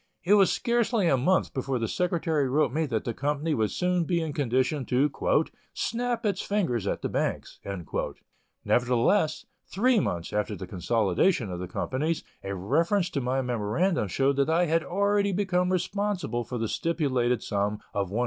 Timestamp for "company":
3.13-3.53